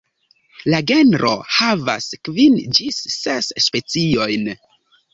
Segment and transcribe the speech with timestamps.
[0.73, 4.55] La genro havas kvin ĝis ses speciojn.